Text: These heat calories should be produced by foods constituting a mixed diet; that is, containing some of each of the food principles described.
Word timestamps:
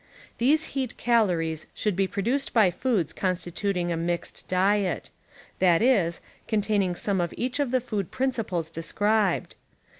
These 0.39 0.63
heat 0.73 0.97
calories 0.97 1.67
should 1.75 1.95
be 1.95 2.07
produced 2.07 2.53
by 2.53 2.71
foods 2.71 3.13
constituting 3.13 3.91
a 3.91 3.95
mixed 3.97 4.47
diet; 4.47 5.11
that 5.59 5.79
is, 5.83 6.21
containing 6.47 6.95
some 6.95 7.21
of 7.21 7.35
each 7.37 7.59
of 7.59 7.69
the 7.69 7.79
food 7.81 8.09
principles 8.09 8.71
described. 8.71 9.55